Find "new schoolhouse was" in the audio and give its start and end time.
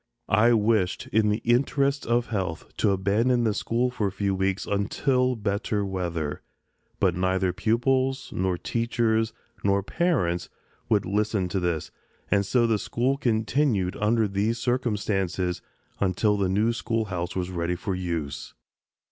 16.49-17.51